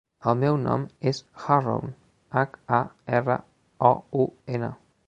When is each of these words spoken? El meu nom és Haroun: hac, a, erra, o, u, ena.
El 0.29 0.37
meu 0.43 0.55
nom 0.61 0.85
és 1.11 1.19
Haroun: 1.43 1.93
hac, 2.39 2.59
a, 2.79 2.81
erra, 3.21 3.39
o, 3.93 3.95
u, 4.27 4.29
ena. 4.59 4.75